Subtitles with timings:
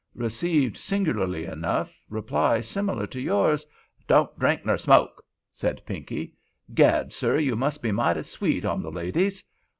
[0.15, 3.67] Received, sing'larly enough, reply similar to yours.
[4.07, 6.33] 'Don't drink nor smoke?' said Pinkey.
[6.73, 9.43] 'Gad, sir, you must be mighty sweet on the ladies.